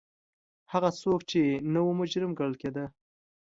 [0.71, 1.41] هغه څوک چې
[1.73, 2.85] نه و مجرم ګڼل کېده.